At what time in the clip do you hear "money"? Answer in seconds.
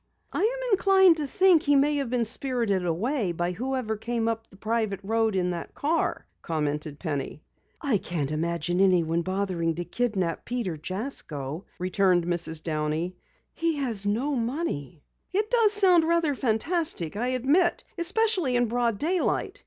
14.35-15.03